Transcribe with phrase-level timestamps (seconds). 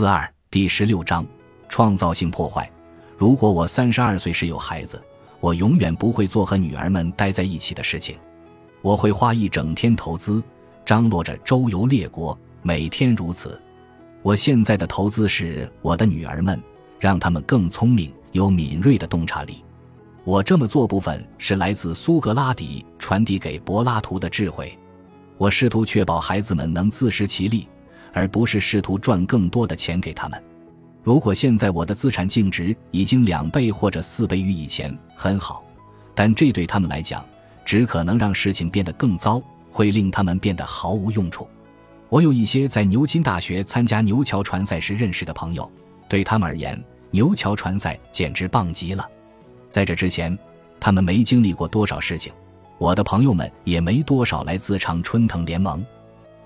[0.00, 1.26] 四二第十六章
[1.68, 2.72] 创造性破坏。
[3.18, 4.98] 如果我三十二岁时有孩子，
[5.40, 8.16] 我永远不会做和女儿们待在一起的事情。
[8.80, 10.42] 我会花一整天投资，
[10.86, 13.60] 张罗着周游列国，每天如此。
[14.22, 16.58] 我现在的投资是我的女儿们，
[16.98, 19.62] 让她们更聪明，有敏锐的洞察力。
[20.24, 24.74] 我这么做部分是来自苏格拉底传递给柏拉图的智慧。
[25.36, 27.68] 我试图确保孩子们能自食其力。
[28.12, 30.42] 而不是试图赚更多的钱给他们。
[31.02, 35.64] 如果现在我的资产净值已经两倍或者四倍于以前，很好，
[36.14, 37.24] 但这对他们来讲，
[37.64, 41.48] 只可能让事情变得更糟，会令他们变得毫无用处。
[42.08, 45.70] 我有一些在牛津大学参加牛桥船赛时认识的朋友，
[46.08, 49.08] 对他们而言，牛桥船赛简直棒极了。
[49.68, 50.36] 在这之前，
[50.78, 52.32] 他们没经历过多少事情，
[52.78, 55.84] 我的朋友们也没多少来自常春藤联盟。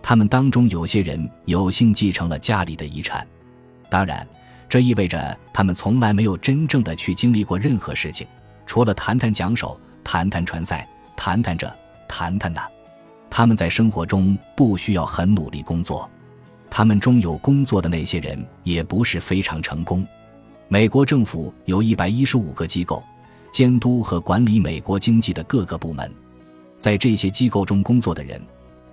[0.07, 3.27] 他们当中有些人有幸继承了家里的遗产，
[3.89, 4.29] 当然，
[4.69, 8.27] 这意味着他们从来没有真正的去经历过任何事情，
[8.67, 11.75] 除了谈谈奖手、谈谈传赛、谈谈这、
[12.06, 12.69] 谈谈那。
[13.31, 16.09] 他们在生活中不需要很努力工作，
[16.69, 20.06] 他们中有工作的那些人也不是非常成功。
[20.69, 23.03] 美国政府有一百一十五个机构，
[23.50, 26.12] 监督和管理美国经济的各个部门，
[26.78, 28.39] 在这些机构中工作的人。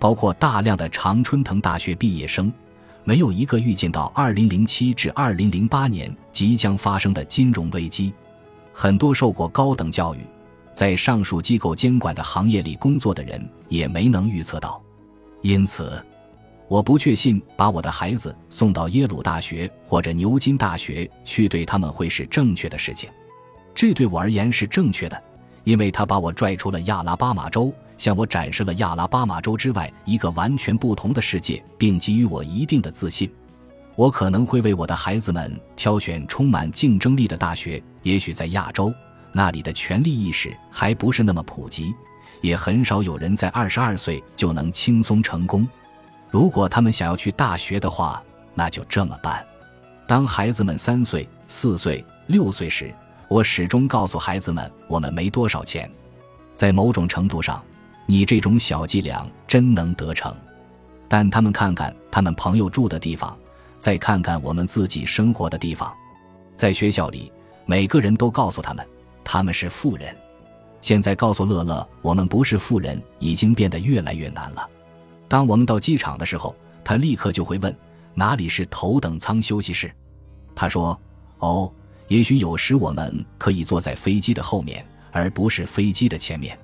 [0.02, 2.52] 包括大量的常春藤大学毕业生，
[3.04, 8.12] 没有一个预见到2007至2008年即将发生的金融危机。
[8.74, 10.22] 很多受过高等教育，
[10.74, 14.82] 在上述机构监管的行业里工作的人也没能预测到。
[15.44, 16.04] 因此，
[16.68, 23.08] 我不确信把我的孩子送到耶鲁大学或者牛津大学去对他们会是正确的事情。
[23.76, 25.24] 这对我而言是正确的，
[25.64, 27.72] 因为他把我拽出了亚拉巴马州。
[28.02, 33.32] 向我展示了亚拉巴马州之外一个完全不同的世界，并给予我一定的自信。
[33.96, 38.92] 我可能会为我的孩子们挑选充满竞争力的大学，也许在亚洲，
[39.32, 41.94] 那里的权利意识还不是那么普及，
[42.42, 45.68] 也很少有人在二十二岁就能轻松成功。
[46.32, 48.24] 如果他们想要去大学的话，
[48.56, 49.46] 那就这么办。
[50.08, 52.92] 当孩子们三岁、四岁、六岁时，
[53.28, 55.88] 我始终告诉孩子们，我们没多少钱，
[56.56, 57.64] 在某种程度上。
[58.12, 60.36] 你这种小伎俩真能得逞，
[61.08, 63.34] 但他们看看他们朋友住的地方，
[63.80, 65.96] 再看看我们自己生活的地方，
[66.54, 67.32] 在学校里，
[67.66, 68.86] 每个人都告诉他们
[69.24, 70.14] 他们是富人。
[70.82, 74.70] 现在告诉乐乐我们不是富人，已经变得越来越难了。
[75.30, 77.74] 当我们到机场的时候，他立刻就会问
[78.14, 79.90] 哪里是头等舱休息室。
[80.54, 81.00] 他说
[81.40, 81.72] ：“哦，
[82.10, 86.60] 也许有时我们可以坐在飞机的后面，而不是飞机的前面。”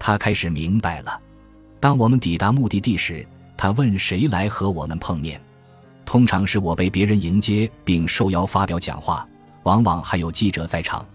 [0.00, 1.20] 他开始明白了。
[1.78, 3.24] 当我们抵达目的地时，
[3.56, 5.40] 他问谁来和我们碰面。
[6.04, 9.28] 通常是我被别人迎接并受邀发表讲话，
[9.62, 11.06] 往往还有记者在场。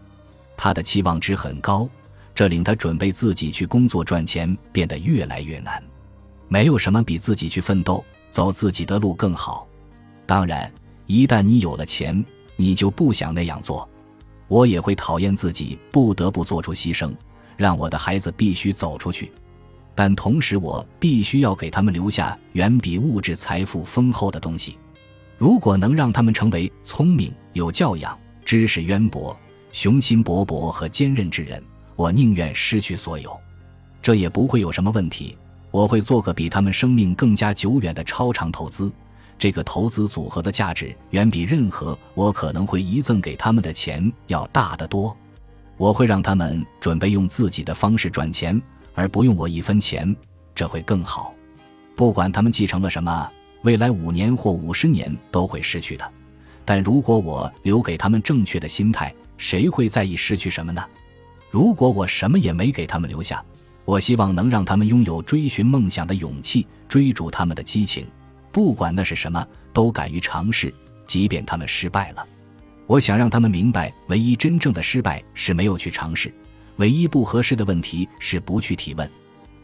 [0.56, 1.90] 他的期望值很高，
[2.34, 5.84] 这令他准备自己去工作赚钱变得越来越难。
[6.48, 9.68] 没有什么比自己去奋斗、走自己的路更好。
[10.26, 10.72] 当然，
[11.08, 12.24] 一旦你有了钱，
[12.56, 13.90] 你就不想那样做。
[14.48, 17.12] 我也会讨厌自己不得不做出牺牲。
[17.58, 19.32] 让我的孩子必须走出去，
[19.94, 24.78] 但同时我必须要给他们留下远比物质财富丰厚的东西。
[25.38, 29.38] 如果能让他们成为聪明、有教养、知识渊博、
[29.72, 31.62] 雄心勃勃和坚韧之人，
[31.96, 33.38] 我宁愿失去所有。
[34.02, 35.38] 这也不会有什么问题。
[35.72, 38.90] 我会做个比他们生命更加久远的超长投资，
[39.38, 45.16] 这个投资组合的价值远比任何我可能会遗赠给他们的钱要大得多。
[45.78, 48.62] 我会让他们准备用自己的方式赚钱，
[48.94, 50.16] 而不用我一分钱，
[50.54, 51.34] 这会更好。
[51.96, 53.30] 不管他们继承了什么，
[53.64, 56.12] 未来五年或五十年都会失去的。
[56.64, 60.84] 但如果我留给他们正确的心态，谁会在意失去什么呢？
[61.52, 63.44] 如果我什么也没给他们留下，
[63.86, 68.08] 我希望能让他们拥有追寻梦想的勇气，追逐他们的激情，
[68.52, 70.74] 不管那是什么，都敢于尝试，
[71.06, 72.26] 即便他们失败了。
[72.88, 76.32] 我想让他们明白，唯一真正的失败是没有去尝试，
[76.76, 79.10] 唯一不合适的问题是不去提问。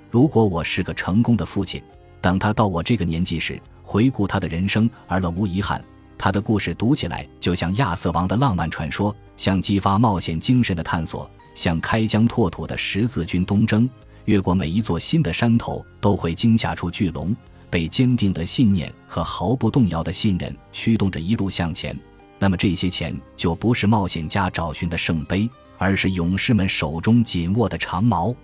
[0.10, 1.82] 如果我是个成功的父亲，
[2.20, 5.84] 等他到我这个年纪时，回顾他的人生而乐无遗憾，
[6.18, 13.88] 他的故事读起来就像亚瑟王的浪漫传说，像激发冒险精神的探索，像开疆拓土的十字军东征，
[14.26, 17.36] 越过每一座新的山头都会惊吓出巨龙，
[17.70, 21.96] 被坚定的信念和毫不动摇的信任驱动着一路向前。
[22.42, 25.48] 那么这些钱就不是冒险家找寻的圣杯，
[25.78, 28.36] 而是勇士们手中紧握的长矛。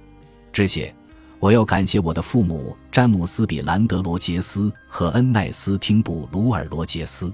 [0.53, 0.93] 这些，
[1.39, 7.33] 我要感谢我的父母詹姆斯·比兰德·罗杰斯和恩奈斯汀·布鲁尔·罗杰斯。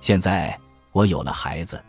[0.00, 0.58] 现在
[0.90, 1.80] 我有了孩子，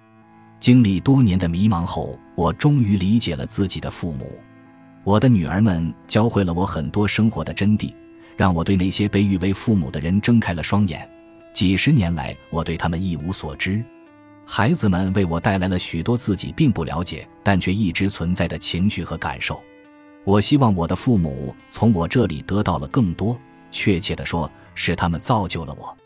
[0.60, 4.32] 经历多年的迷茫后，我终于理解了自己的父母。
[5.04, 7.92] 我的女儿们教会了我很多生活的真谛，
[8.38, 11.10] 让我对那些被誉为父母的人睁开了双眼。
[11.52, 13.84] 几十年来，我对他们一无所知。
[14.46, 19.62] 孩子们为我带来了许多自己并不了解，但却一直存在的情绪和感受。
[20.24, 23.38] 我希望我的父母从我这里得到了更多，
[23.72, 25.98] 确切地说，是他们造就了我。